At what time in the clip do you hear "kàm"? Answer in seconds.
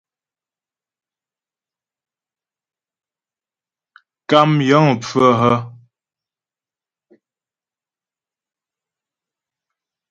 4.29-4.51